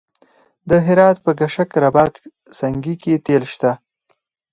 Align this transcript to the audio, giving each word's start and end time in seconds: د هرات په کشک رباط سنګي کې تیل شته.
د 0.69 0.71
هرات 0.85 1.17
په 1.25 1.31
کشک 1.39 1.69
رباط 1.83 2.13
سنګي 2.57 2.95
کې 3.01 3.13
تیل 3.25 3.43
شته. 3.51 3.71